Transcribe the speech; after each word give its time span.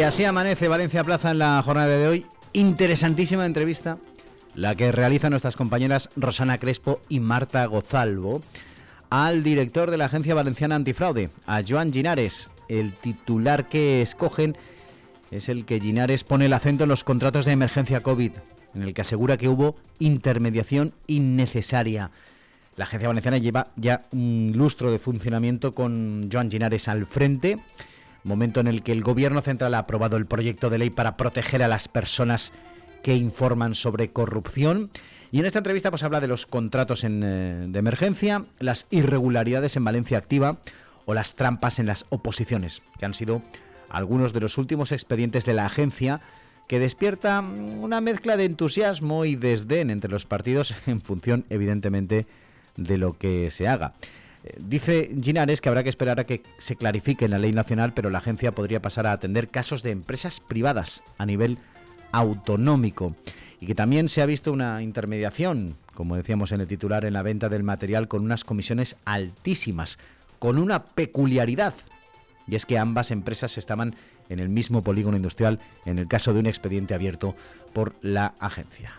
Y 0.00 0.02
así 0.02 0.24
amanece 0.24 0.66
Valencia 0.66 1.04
Plaza 1.04 1.30
en 1.30 1.40
la 1.40 1.62
jornada 1.62 1.94
de 1.94 2.08
hoy. 2.08 2.26
Interesantísima 2.54 3.44
entrevista 3.44 3.98
la 4.54 4.74
que 4.74 4.92
realizan 4.92 5.28
nuestras 5.28 5.56
compañeras 5.56 6.08
Rosana 6.16 6.56
Crespo 6.56 7.02
y 7.10 7.20
Marta 7.20 7.66
Gozalvo 7.66 8.40
al 9.10 9.42
director 9.42 9.90
de 9.90 9.98
la 9.98 10.06
Agencia 10.06 10.34
Valenciana 10.34 10.76
Antifraude, 10.76 11.28
a 11.46 11.60
Joan 11.68 11.92
Ginares. 11.92 12.48
El 12.68 12.94
titular 12.94 13.68
que 13.68 14.00
escogen 14.00 14.56
es 15.30 15.50
el 15.50 15.66
que 15.66 15.78
Ginares 15.78 16.24
pone 16.24 16.46
el 16.46 16.54
acento 16.54 16.84
en 16.84 16.88
los 16.88 17.04
contratos 17.04 17.44
de 17.44 17.52
emergencia 17.52 18.02
COVID, 18.02 18.32
en 18.74 18.82
el 18.82 18.94
que 18.94 19.02
asegura 19.02 19.36
que 19.36 19.50
hubo 19.50 19.76
intermediación 19.98 20.94
innecesaria. 21.08 22.10
La 22.76 22.84
Agencia 22.84 23.08
Valenciana 23.08 23.36
lleva 23.36 23.68
ya 23.76 24.06
un 24.12 24.52
lustro 24.54 24.90
de 24.92 24.98
funcionamiento 24.98 25.74
con 25.74 26.30
Joan 26.32 26.50
Ginares 26.50 26.88
al 26.88 27.04
frente 27.04 27.58
momento 28.24 28.60
en 28.60 28.68
el 28.68 28.82
que 28.82 28.92
el 28.92 29.02
Gobierno 29.02 29.42
Central 29.42 29.74
ha 29.74 29.80
aprobado 29.80 30.16
el 30.16 30.26
proyecto 30.26 30.70
de 30.70 30.78
ley 30.78 30.90
para 30.90 31.16
proteger 31.16 31.62
a 31.62 31.68
las 31.68 31.88
personas 31.88 32.52
que 33.02 33.16
informan 33.16 33.74
sobre 33.74 34.10
corrupción. 34.10 34.90
Y 35.32 35.40
en 35.40 35.46
esta 35.46 35.58
entrevista 35.58 35.90
pues 35.90 36.02
habla 36.02 36.20
de 36.20 36.28
los 36.28 36.46
contratos 36.46 37.04
eh, 37.04 37.08
de 37.08 37.78
emergencia, 37.78 38.44
las 38.58 38.86
irregularidades 38.90 39.76
en 39.76 39.84
Valencia 39.84 40.18
Activa 40.18 40.58
o 41.06 41.14
las 41.14 41.34
trampas 41.34 41.78
en 41.78 41.86
las 41.86 42.06
oposiciones, 42.10 42.82
que 42.98 43.06
han 43.06 43.14
sido 43.14 43.42
algunos 43.88 44.32
de 44.32 44.40
los 44.40 44.58
últimos 44.58 44.92
expedientes 44.92 45.44
de 45.46 45.54
la 45.54 45.66
agencia 45.66 46.20
que 46.68 46.78
despierta 46.78 47.40
una 47.40 48.00
mezcla 48.00 48.36
de 48.36 48.44
entusiasmo 48.44 49.24
y 49.24 49.34
desdén 49.34 49.90
entre 49.90 50.10
los 50.10 50.24
partidos 50.24 50.74
en 50.86 51.00
función 51.00 51.44
evidentemente 51.50 52.26
de 52.76 52.98
lo 52.98 53.18
que 53.18 53.50
se 53.50 53.66
haga. 53.66 53.94
Dice 54.58 55.10
Ginares 55.20 55.60
que 55.60 55.68
habrá 55.68 55.82
que 55.82 55.90
esperar 55.90 56.18
a 56.18 56.24
que 56.24 56.42
se 56.56 56.76
clarifique 56.76 57.26
en 57.26 57.32
la 57.32 57.38
ley 57.38 57.52
nacional, 57.52 57.92
pero 57.92 58.10
la 58.10 58.18
agencia 58.18 58.54
podría 58.54 58.80
pasar 58.80 59.06
a 59.06 59.12
atender 59.12 59.48
casos 59.48 59.82
de 59.82 59.90
empresas 59.90 60.40
privadas 60.40 61.02
a 61.18 61.26
nivel 61.26 61.58
autonómico 62.12 63.14
y 63.60 63.66
que 63.66 63.74
también 63.74 64.08
se 64.08 64.22
ha 64.22 64.26
visto 64.26 64.52
una 64.52 64.82
intermediación, 64.82 65.76
como 65.94 66.16
decíamos 66.16 66.52
en 66.52 66.62
el 66.62 66.66
titular, 66.66 67.04
en 67.04 67.12
la 67.12 67.22
venta 67.22 67.48
del 67.48 67.62
material 67.62 68.08
con 68.08 68.24
unas 68.24 68.44
comisiones 68.44 68.96
altísimas, 69.04 69.98
con 70.38 70.58
una 70.58 70.84
peculiaridad, 70.84 71.74
y 72.48 72.54
es 72.54 72.64
que 72.64 72.78
ambas 72.78 73.10
empresas 73.10 73.58
estaban 73.58 73.94
en 74.30 74.40
el 74.40 74.48
mismo 74.48 74.82
polígono 74.82 75.16
industrial 75.16 75.60
en 75.84 75.98
el 75.98 76.08
caso 76.08 76.32
de 76.32 76.40
un 76.40 76.46
expediente 76.46 76.94
abierto 76.94 77.36
por 77.74 77.94
la 78.00 78.34
agencia. 78.38 78.94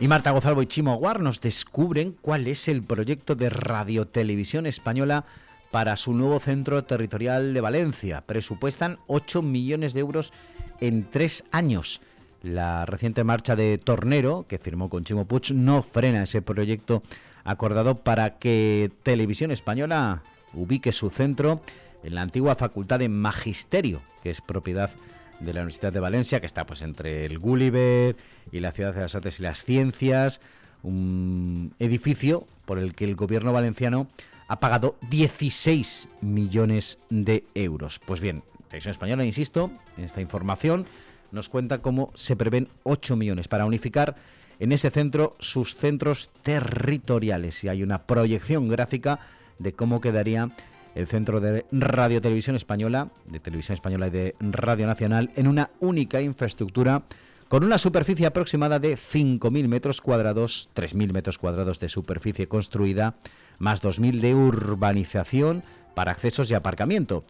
Y 0.00 0.06
Marta 0.06 0.30
Gozalvo 0.30 0.62
y 0.62 0.66
Chimo 0.66 0.92
Aguar 0.92 1.18
nos 1.18 1.40
descubren 1.40 2.14
cuál 2.20 2.46
es 2.46 2.68
el 2.68 2.84
proyecto 2.84 3.34
de 3.34 3.48
radiotelevisión 3.48 4.66
española 4.66 5.24
para 5.72 5.96
su 5.96 6.14
nuevo 6.14 6.38
centro 6.38 6.84
territorial 6.84 7.52
de 7.52 7.60
Valencia. 7.60 8.20
Presupuestan 8.20 8.98
8 9.08 9.42
millones 9.42 9.94
de 9.94 10.00
euros 10.00 10.32
en 10.80 11.10
tres 11.10 11.44
años. 11.50 12.00
La 12.42 12.86
reciente 12.86 13.24
marcha 13.24 13.56
de 13.56 13.76
Tornero, 13.76 14.46
que 14.48 14.58
firmó 14.58 14.88
con 14.88 15.02
Chimo 15.02 15.24
Puig, 15.24 15.52
no 15.52 15.82
frena 15.82 16.22
ese 16.22 16.42
proyecto 16.42 17.02
acordado 17.42 17.96
para 17.96 18.38
que 18.38 18.92
Televisión 19.02 19.50
Española 19.50 20.22
ubique 20.54 20.92
su 20.92 21.10
centro 21.10 21.60
en 22.04 22.14
la 22.14 22.22
antigua 22.22 22.54
Facultad 22.54 23.00
de 23.00 23.08
Magisterio, 23.08 24.00
que 24.22 24.30
es 24.30 24.40
propiedad 24.40 24.90
de 24.90 25.17
la 25.40 25.60
Universidad 25.60 25.92
de 25.92 26.00
Valencia, 26.00 26.40
que 26.40 26.46
está 26.46 26.66
pues 26.66 26.82
entre 26.82 27.24
el 27.24 27.38
Gulliver 27.38 28.16
y 28.52 28.60
la 28.60 28.72
Ciudad 28.72 28.94
de 28.94 29.00
las 29.00 29.14
Artes 29.14 29.38
y 29.40 29.42
las 29.42 29.64
Ciencias, 29.64 30.40
un 30.82 31.74
edificio 31.78 32.46
por 32.64 32.78
el 32.78 32.94
que 32.94 33.04
el 33.04 33.16
gobierno 33.16 33.52
valenciano 33.52 34.08
ha 34.48 34.60
pagado 34.60 34.96
16 35.10 36.08
millones 36.20 36.98
de 37.10 37.44
euros. 37.54 38.00
Pues 38.04 38.20
bien, 38.20 38.42
Televisión 38.68 38.92
Española, 38.92 39.24
insisto, 39.24 39.70
en 39.96 40.04
esta 40.04 40.20
información 40.20 40.86
nos 41.30 41.48
cuenta 41.48 41.82
cómo 41.82 42.10
se 42.14 42.36
prevén 42.36 42.68
8 42.84 43.16
millones 43.16 43.48
para 43.48 43.66
unificar 43.66 44.16
en 44.60 44.72
ese 44.72 44.90
centro 44.90 45.36
sus 45.38 45.76
centros 45.76 46.30
territoriales 46.42 47.62
y 47.64 47.68
hay 47.68 47.82
una 47.82 48.06
proyección 48.06 48.68
gráfica 48.68 49.20
de 49.58 49.72
cómo 49.72 50.00
quedaría 50.00 50.50
el 50.98 51.06
Centro 51.06 51.40
de 51.40 51.64
Radio 51.70 52.20
Televisión 52.20 52.56
Española, 52.56 53.10
de 53.26 53.38
Televisión 53.38 53.74
Española 53.74 54.08
y 54.08 54.10
de 54.10 54.34
Radio 54.40 54.84
Nacional, 54.88 55.30
en 55.36 55.46
una 55.46 55.70
única 55.78 56.20
infraestructura 56.20 57.04
con 57.46 57.62
una 57.62 57.78
superficie 57.78 58.26
aproximada 58.26 58.80
de 58.80 58.96
5.000 58.96 59.68
metros 59.68 60.00
cuadrados, 60.00 60.68
3.000 60.74 61.12
metros 61.12 61.38
cuadrados 61.38 61.78
de 61.78 61.88
superficie 61.88 62.48
construida, 62.48 63.14
más 63.58 63.80
2.000 63.80 64.20
de 64.20 64.34
urbanización 64.34 65.62
para 65.94 66.10
accesos 66.10 66.50
y 66.50 66.54
aparcamiento. 66.54 67.22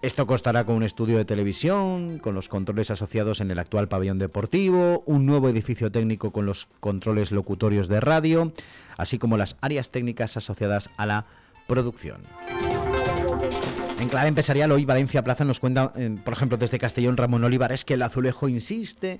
Esto 0.00 0.28
costará 0.28 0.64
con 0.64 0.76
un 0.76 0.84
estudio 0.84 1.18
de 1.18 1.24
televisión, 1.24 2.20
con 2.20 2.36
los 2.36 2.48
controles 2.48 2.92
asociados 2.92 3.40
en 3.40 3.50
el 3.50 3.58
actual 3.58 3.88
pabellón 3.88 4.18
deportivo, 4.18 5.02
un 5.06 5.26
nuevo 5.26 5.48
edificio 5.48 5.90
técnico 5.90 6.30
con 6.30 6.46
los 6.46 6.68
controles 6.78 7.32
locutorios 7.32 7.88
de 7.88 7.98
radio, 7.98 8.52
así 8.96 9.18
como 9.18 9.36
las 9.36 9.56
áreas 9.60 9.90
técnicas 9.90 10.36
asociadas 10.36 10.88
a 10.96 11.04
la 11.04 11.26
producción. 11.66 12.22
En 14.00 14.08
clave 14.08 14.28
empresarial, 14.28 14.70
hoy 14.70 14.84
Valencia 14.84 15.24
Plaza 15.24 15.44
nos 15.44 15.58
cuenta, 15.58 15.92
eh, 15.96 16.16
por 16.24 16.32
ejemplo, 16.32 16.56
desde 16.56 16.78
Castellón 16.78 17.16
Ramón 17.16 17.42
Olivares, 17.42 17.84
que 17.84 17.94
el 17.94 18.02
azulejo 18.02 18.48
insiste 18.48 19.18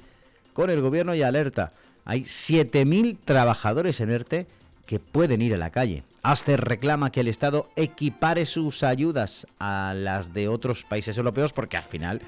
con 0.52 0.70
el 0.70 0.80
gobierno 0.80 1.16
y 1.16 1.22
alerta. 1.22 1.72
Hay 2.04 2.22
7.000 2.22 3.18
trabajadores 3.24 4.00
en 4.00 4.10
ERTE 4.10 4.46
que 4.86 5.00
pueden 5.00 5.42
ir 5.42 5.52
a 5.54 5.58
la 5.58 5.70
calle. 5.70 6.04
Aster 6.22 6.60
reclama 6.60 7.10
que 7.10 7.20
el 7.20 7.28
Estado 7.28 7.68
equipare 7.74 8.46
sus 8.46 8.84
ayudas 8.84 9.48
a 9.58 9.94
las 9.96 10.32
de 10.32 10.46
otros 10.46 10.84
países 10.84 11.18
europeos 11.18 11.52
porque 11.52 11.76
al 11.76 11.82
final 11.82 12.22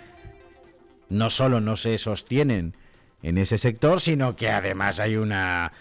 no 1.08 1.30
solo 1.30 1.60
no 1.60 1.76
se 1.76 1.98
sostienen 1.98 2.74
en 3.22 3.38
ese 3.38 3.58
sector, 3.58 4.00
sino 4.00 4.34
que 4.34 4.50
además 4.50 4.98
hay 4.98 5.16
una 5.16 5.72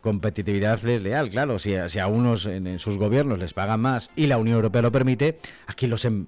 competitividad 0.00 0.80
desleal, 0.80 1.30
claro, 1.30 1.58
si 1.58 1.74
a, 1.74 1.88
si 1.88 1.98
a 1.98 2.06
unos 2.06 2.46
en, 2.46 2.78
sus 2.78 2.98
gobiernos 2.98 3.38
les 3.38 3.54
pagan 3.54 3.80
más 3.80 4.10
y 4.16 4.26
la 4.26 4.38
Unión 4.38 4.56
Europea 4.56 4.82
lo 4.82 4.92
permite, 4.92 5.38
aquí 5.66 5.86
los 5.86 6.04
em, 6.04 6.26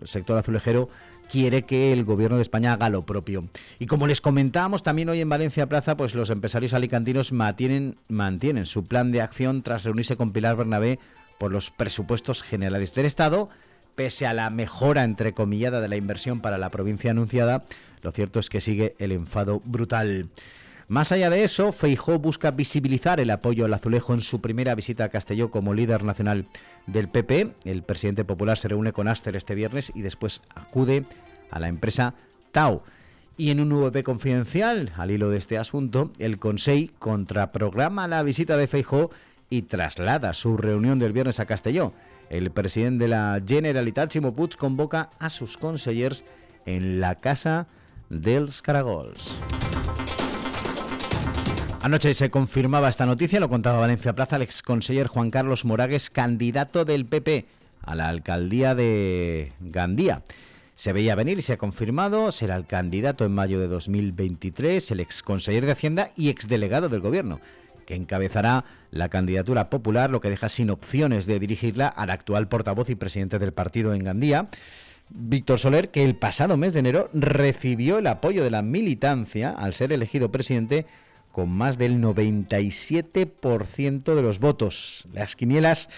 el 0.00 0.06
sector 0.06 0.38
azulejero 0.38 0.88
quiere 1.28 1.62
que 1.62 1.92
el 1.92 2.04
gobierno 2.04 2.36
de 2.36 2.42
España 2.42 2.72
haga 2.72 2.88
lo 2.88 3.04
propio. 3.04 3.48
Y 3.78 3.86
como 3.86 4.06
les 4.06 4.20
comentábamos 4.20 4.82
también 4.82 5.08
hoy 5.08 5.20
en 5.20 5.28
Valencia 5.28 5.68
Plaza, 5.68 5.96
pues 5.96 6.14
los 6.14 6.30
empresarios 6.30 6.74
alicantinos 6.74 7.32
mantienen, 7.32 7.96
mantienen 8.08 8.66
su 8.66 8.86
plan 8.86 9.12
de 9.12 9.22
acción 9.22 9.62
tras 9.62 9.84
reunirse 9.84 10.16
con 10.16 10.32
Pilar 10.32 10.56
Bernabé 10.56 10.98
por 11.38 11.52
los 11.52 11.70
presupuestos 11.70 12.42
generales 12.42 12.94
del 12.94 13.06
Estado. 13.06 13.48
Pese 13.94 14.26
a 14.26 14.34
la 14.34 14.50
mejora 14.50 15.04
entrecomillada 15.04 15.80
de 15.80 15.88
la 15.88 15.96
inversión 15.96 16.40
para 16.40 16.58
la 16.58 16.70
provincia 16.70 17.10
anunciada, 17.10 17.64
lo 18.02 18.12
cierto 18.12 18.38
es 18.38 18.50
que 18.50 18.60
sigue 18.60 18.94
el 18.98 19.10
enfado 19.10 19.62
brutal. 19.64 20.28
Más 20.88 21.10
allá 21.10 21.30
de 21.30 21.42
eso, 21.42 21.72
Feijó 21.72 22.20
busca 22.20 22.52
visibilizar 22.52 23.18
el 23.18 23.30
apoyo 23.30 23.64
al 23.64 23.74
azulejo 23.74 24.14
en 24.14 24.20
su 24.20 24.40
primera 24.40 24.74
visita 24.76 25.04
a 25.04 25.08
Castelló 25.08 25.50
como 25.50 25.74
líder 25.74 26.04
nacional 26.04 26.46
del 26.86 27.08
PP. 27.08 27.54
El 27.64 27.82
presidente 27.82 28.24
popular 28.24 28.56
se 28.56 28.68
reúne 28.68 28.92
con 28.92 29.08
Aster 29.08 29.34
este 29.34 29.56
viernes 29.56 29.90
y 29.96 30.02
después 30.02 30.42
acude 30.54 31.04
a 31.50 31.58
la 31.58 31.66
empresa 31.66 32.14
Tau. 32.52 32.82
Y 33.36 33.50
en 33.50 33.60
un 33.60 33.72
VP 33.72 34.04
confidencial, 34.04 34.92
al 34.96 35.10
hilo 35.10 35.28
de 35.28 35.38
este 35.38 35.58
asunto, 35.58 36.12
el 36.18 36.38
Consejo 36.38 36.92
contraprograma 37.00 38.06
la 38.06 38.22
visita 38.22 38.56
de 38.56 38.68
Feijó 38.68 39.10
y 39.50 39.62
traslada 39.62 40.34
su 40.34 40.56
reunión 40.56 41.00
del 41.00 41.12
viernes 41.12 41.40
a 41.40 41.46
Castelló. 41.46 41.92
El 42.30 42.52
presidente 42.52 43.04
de 43.04 43.08
la 43.08 43.42
Generalitat, 43.44 44.12
Ximo 44.12 44.34
Puig, 44.34 44.56
convoca 44.56 45.10
a 45.18 45.30
sus 45.30 45.58
consellers 45.58 46.24
en 46.64 47.00
la 47.00 47.16
Casa 47.16 47.66
dels 48.08 48.62
Caragols. 48.62 49.36
Anoche 51.86 52.14
se 52.14 52.30
confirmaba 52.30 52.88
esta 52.88 53.06
noticia, 53.06 53.38
lo 53.38 53.48
contaba 53.48 53.78
Valencia 53.78 54.12
Plaza, 54.12 54.34
el 54.34 54.42
exconseller 54.42 55.06
Juan 55.06 55.30
Carlos 55.30 55.64
Moragues, 55.64 56.10
candidato 56.10 56.84
del 56.84 57.06
PP 57.06 57.46
a 57.80 57.94
la 57.94 58.08
alcaldía 58.08 58.74
de 58.74 59.52
Gandía. 59.60 60.24
Se 60.74 60.92
veía 60.92 61.14
venir 61.14 61.38
y 61.38 61.42
se 61.42 61.52
ha 61.52 61.58
confirmado, 61.58 62.32
será 62.32 62.56
el 62.56 62.66
candidato 62.66 63.24
en 63.24 63.34
mayo 63.34 63.60
de 63.60 63.68
2023, 63.68 64.90
el 64.90 64.98
exconseller 64.98 65.64
de 65.64 65.70
Hacienda 65.70 66.10
y 66.16 66.28
exdelegado 66.28 66.88
del 66.88 67.02
Gobierno, 67.02 67.40
que 67.86 67.94
encabezará 67.94 68.64
la 68.90 69.08
candidatura 69.08 69.70
popular, 69.70 70.10
lo 70.10 70.20
que 70.20 70.30
deja 70.30 70.48
sin 70.48 70.70
opciones 70.70 71.26
de 71.26 71.38
dirigirla 71.38 71.86
al 71.86 72.10
actual 72.10 72.48
portavoz 72.48 72.90
y 72.90 72.96
presidente 72.96 73.38
del 73.38 73.52
partido 73.52 73.94
en 73.94 74.02
Gandía. 74.02 74.48
Víctor 75.08 75.60
Soler, 75.60 75.90
que 75.90 76.02
el 76.02 76.16
pasado 76.16 76.56
mes 76.56 76.72
de 76.72 76.80
enero 76.80 77.10
recibió 77.12 77.98
el 77.98 78.08
apoyo 78.08 78.42
de 78.42 78.50
la 78.50 78.62
militancia 78.62 79.50
al 79.50 79.72
ser 79.72 79.92
elegido 79.92 80.32
presidente 80.32 80.84
con 81.36 81.50
más 81.50 81.76
del 81.76 82.00
97% 82.00 84.14
de 84.14 84.22
los 84.22 84.38
votos. 84.38 85.06
Las 85.12 85.36
quinielas 85.36 85.90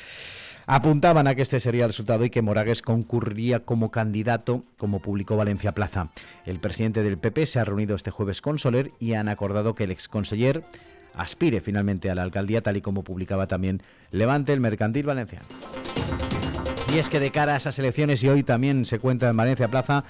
apuntaban 0.66 1.28
a 1.28 1.36
que 1.36 1.42
este 1.42 1.60
sería 1.60 1.84
el 1.84 1.90
resultado 1.90 2.24
y 2.24 2.30
que 2.30 2.42
Moragues 2.42 2.82
concurriría 2.82 3.60
como 3.60 3.92
candidato, 3.92 4.64
como 4.76 5.00
publicó 5.00 5.36
Valencia 5.36 5.70
Plaza. 5.70 6.10
El 6.44 6.58
presidente 6.58 7.04
del 7.04 7.18
PP 7.18 7.46
se 7.46 7.60
ha 7.60 7.64
reunido 7.64 7.94
este 7.94 8.10
jueves 8.10 8.42
con 8.42 8.58
Soler 8.58 8.90
y 8.98 9.12
han 9.12 9.28
acordado 9.28 9.76
que 9.76 9.84
el 9.84 9.92
exconseller 9.92 10.64
aspire 11.14 11.60
finalmente 11.60 12.10
a 12.10 12.16
la 12.16 12.24
alcaldía, 12.24 12.60
tal 12.60 12.76
y 12.76 12.80
como 12.80 13.04
publicaba 13.04 13.46
también 13.46 13.80
Levante 14.10 14.52
el 14.52 14.58
Mercantil 14.58 15.06
Valenciano. 15.06 15.46
Y 16.92 16.98
es 16.98 17.08
que 17.08 17.20
de 17.20 17.30
cara 17.30 17.54
a 17.54 17.58
esas 17.58 17.78
elecciones, 17.78 18.24
y 18.24 18.28
hoy 18.28 18.42
también 18.42 18.84
se 18.84 18.98
cuenta 18.98 19.28
en 19.28 19.36
Valencia 19.36 19.68
Plaza, 19.68 20.02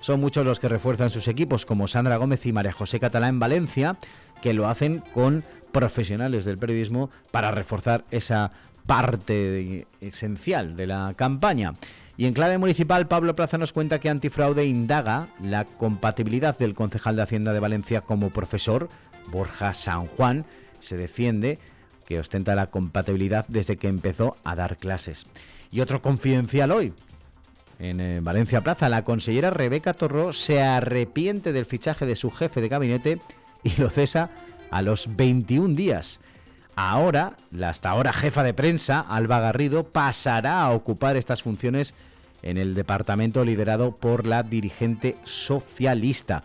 son 0.00 0.20
muchos 0.20 0.44
los 0.44 0.60
que 0.60 0.68
refuerzan 0.68 1.10
sus 1.10 1.28
equipos, 1.28 1.66
como 1.66 1.88
Sandra 1.88 2.16
Gómez 2.16 2.46
y 2.46 2.52
María 2.52 2.72
José 2.72 3.00
Catalá 3.00 3.28
en 3.28 3.38
Valencia, 3.38 3.98
que 4.40 4.54
lo 4.54 4.68
hacen 4.68 5.02
con 5.14 5.44
profesionales 5.72 6.44
del 6.44 6.58
periodismo 6.58 7.10
para 7.30 7.50
reforzar 7.50 8.04
esa 8.10 8.52
parte 8.86 9.86
esencial 10.00 10.76
de 10.76 10.86
la 10.86 11.14
campaña. 11.16 11.74
Y 12.16 12.26
en 12.26 12.34
clave 12.34 12.58
municipal, 12.58 13.06
Pablo 13.06 13.36
Plaza 13.36 13.58
nos 13.58 13.72
cuenta 13.72 14.00
que 14.00 14.08
Antifraude 14.08 14.66
indaga 14.66 15.28
la 15.40 15.64
compatibilidad 15.64 16.58
del 16.58 16.74
concejal 16.74 17.14
de 17.14 17.22
Hacienda 17.22 17.52
de 17.52 17.60
Valencia 17.60 18.00
como 18.00 18.30
profesor, 18.30 18.88
Borja 19.30 19.74
San 19.74 20.06
Juan, 20.06 20.44
se 20.80 20.96
defiende 20.96 21.58
que 22.06 22.18
ostenta 22.18 22.54
la 22.54 22.68
compatibilidad 22.68 23.46
desde 23.48 23.76
que 23.76 23.88
empezó 23.88 24.36
a 24.42 24.56
dar 24.56 24.78
clases. 24.78 25.26
Y 25.70 25.80
otro 25.80 26.00
confidencial 26.00 26.72
hoy. 26.72 26.94
En 27.78 28.00
eh, 28.00 28.20
Valencia 28.20 28.62
Plaza, 28.62 28.88
la 28.88 29.04
consellera 29.04 29.50
Rebeca 29.50 29.94
Torró 29.94 30.32
se 30.32 30.62
arrepiente 30.62 31.52
del 31.52 31.64
fichaje 31.64 32.06
de 32.06 32.16
su 32.16 32.30
jefe 32.30 32.60
de 32.60 32.68
gabinete 32.68 33.20
y 33.62 33.80
lo 33.80 33.88
cesa 33.88 34.30
a 34.70 34.82
los 34.82 35.16
21 35.16 35.74
días. 35.74 36.20
Ahora, 36.74 37.36
la 37.50 37.70
hasta 37.70 37.90
ahora 37.90 38.12
jefa 38.12 38.42
de 38.42 38.54
prensa, 38.54 39.00
Alba 39.00 39.40
Garrido, 39.40 39.84
pasará 39.84 40.62
a 40.62 40.70
ocupar 40.70 41.16
estas 41.16 41.42
funciones 41.42 41.94
en 42.42 42.56
el 42.56 42.74
departamento 42.74 43.44
liderado 43.44 43.96
por 43.96 44.26
la 44.26 44.42
dirigente 44.42 45.16
socialista. 45.24 46.44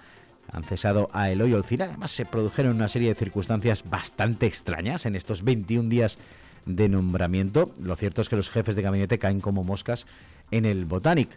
Han 0.51 0.63
cesado 0.63 1.09
a 1.13 1.29
Eloy 1.31 1.53
Olcina. 1.53 1.86
Además, 1.86 2.12
se 2.12 2.25
produjeron 2.25 2.75
una 2.75 2.88
serie 2.88 3.09
de 3.09 3.15
circunstancias 3.15 3.83
bastante 3.89 4.45
extrañas 4.45 5.06
en 5.06 5.15
estos 5.15 5.44
21 5.44 5.89
días 5.89 6.18
de 6.65 6.89
nombramiento. 6.89 7.71
Lo 7.79 7.95
cierto 7.95 8.21
es 8.21 8.29
que 8.29 8.36
los 8.36 8.50
jefes 8.50 8.75
de 8.75 8.81
gabinete 8.81 9.19
caen 9.19 9.41
como 9.41 9.63
moscas 9.63 10.07
en 10.53 10.65
el 10.65 10.85
Botanic. 10.85 11.29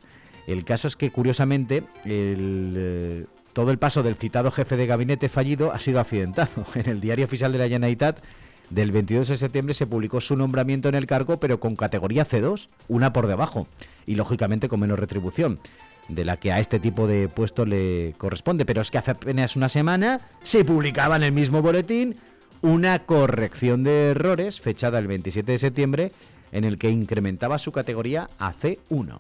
El 0.47 0.65
caso 0.65 0.87
es 0.87 0.97
que, 0.97 1.11
curiosamente, 1.11 1.85
eh, 2.05 3.25
todo 3.53 3.71
el 3.71 3.79
paso 3.79 4.03
del 4.03 4.15
citado 4.15 4.51
jefe 4.51 4.77
de 4.77 4.87
gabinete 4.87 5.29
fallido 5.29 5.73
ha 5.73 5.79
sido 5.79 5.99
accidentado. 5.99 6.65
En 6.75 6.89
el 6.89 7.01
diario 7.01 7.25
oficial 7.25 7.51
de 7.53 7.59
la 7.59 7.65
Generalitat 7.65 8.21
del 8.71 8.93
22 8.93 9.29
de 9.29 9.37
septiembre 9.37 9.75
se 9.75 9.87
publicó 9.87 10.21
su 10.21 10.37
nombramiento 10.37 10.89
en 10.89 10.95
el 10.95 11.07
cargo, 11.07 11.41
pero 11.41 11.59
con 11.59 11.77
categoría 11.77 12.27
C2, 12.27 12.69
una 12.89 13.13
por 13.13 13.27
debajo, 13.27 13.67
y 14.07 14.15
lógicamente 14.17 14.69
con 14.69 14.81
menos 14.81 14.99
retribución 14.99 15.59
de 16.09 16.25
la 16.25 16.37
que 16.37 16.53
a 16.53 16.61
este 16.61 16.79
tipo 16.79 17.07
de 17.09 17.29
puesto 17.29 17.67
le 17.67 18.15
corresponde. 18.19 18.65
Pero 18.65 18.81
es 18.83 18.91
que 18.91 18.99
hace 18.99 19.13
apenas 19.13 19.57
una 19.57 19.69
semana 19.69 20.21
se 20.43 20.65
publicaba 20.65 21.17
en 21.17 21.25
el 21.25 21.33
mismo 21.33 21.63
boletín 21.63 22.17
una 22.63 23.01
corrección 23.01 23.83
de 23.83 24.11
errores 24.11 24.61
fechada 24.61 24.99
el 24.99 25.07
27 25.07 25.53
de 25.53 25.59
septiembre 25.59 26.13
en 26.57 26.65
el 26.65 26.79
que 26.79 26.91
incrementaba 26.91 27.59
su 27.59 27.71
categoría 27.71 28.31
a 28.39 28.55
C1. 28.55 29.19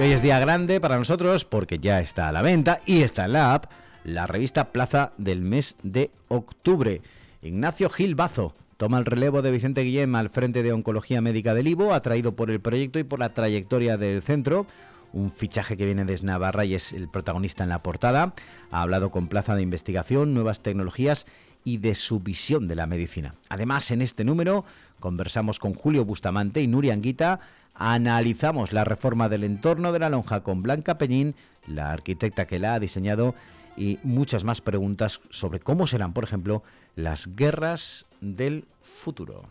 hoy 0.00 0.12
es 0.12 0.20
día 0.20 0.40
grande 0.40 0.80
para 0.80 0.98
nosotros 0.98 1.44
porque 1.44 1.78
ya 1.78 2.00
está 2.00 2.28
a 2.28 2.32
la 2.32 2.42
venta 2.42 2.80
y 2.86 3.02
está 3.02 3.26
en 3.26 3.34
la 3.34 3.54
app 3.54 3.70
la 4.02 4.26
revista 4.26 4.72
Plaza 4.72 5.12
del 5.16 5.42
mes 5.42 5.76
de 5.84 6.10
octubre. 6.26 7.02
Ignacio 7.40 7.88
Gil 7.88 8.16
Bazo 8.16 8.54
toma 8.76 8.98
el 8.98 9.04
relevo 9.04 9.42
de 9.42 9.52
Vicente 9.52 9.82
Guillem 9.82 10.14
al 10.16 10.28
frente 10.28 10.64
de 10.64 10.72
Oncología 10.72 11.20
Médica 11.20 11.54
del 11.54 11.68
Ivo, 11.68 11.94
atraído 11.94 12.34
por 12.34 12.50
el 12.50 12.60
proyecto 12.60 12.98
y 12.98 13.04
por 13.04 13.20
la 13.20 13.32
trayectoria 13.32 13.96
del 13.96 14.22
centro. 14.22 14.66
Un 15.12 15.30
fichaje 15.30 15.76
que 15.76 15.86
viene 15.86 16.04
desde 16.04 16.26
Navarra 16.26 16.64
y 16.64 16.74
es 16.74 16.92
el 16.92 17.08
protagonista 17.08 17.62
en 17.62 17.70
la 17.70 17.82
portada. 17.82 18.34
Ha 18.70 18.82
hablado 18.82 19.10
con 19.10 19.28
Plaza 19.28 19.54
de 19.54 19.62
Investigación, 19.62 20.34
nuevas 20.34 20.62
tecnologías 20.62 21.26
y 21.66 21.78
de 21.78 21.96
su 21.96 22.20
visión 22.20 22.68
de 22.68 22.76
la 22.76 22.86
medicina. 22.86 23.34
Además, 23.48 23.90
en 23.90 24.00
este 24.00 24.24
número 24.24 24.64
conversamos 25.00 25.58
con 25.58 25.74
Julio 25.74 26.04
Bustamante 26.04 26.62
y 26.62 26.66
Nuria 26.66 26.92
Anguita, 26.92 27.40
analizamos 27.74 28.72
la 28.72 28.84
reforma 28.84 29.28
del 29.28 29.44
entorno 29.44 29.92
de 29.92 29.98
la 29.98 30.10
lonja 30.10 30.42
con 30.42 30.62
Blanca 30.62 30.98
Peñín, 30.98 31.34
la 31.66 31.92
arquitecta 31.92 32.46
que 32.46 32.58
la 32.58 32.74
ha 32.74 32.80
diseñado, 32.80 33.34
y 33.76 33.98
muchas 34.02 34.44
más 34.44 34.60
preguntas 34.60 35.20
sobre 35.30 35.60
cómo 35.60 35.86
serán, 35.86 36.12
por 36.12 36.24
ejemplo, 36.24 36.62
las 36.94 37.36
guerras 37.36 38.06
del 38.20 38.64
futuro. 38.82 39.42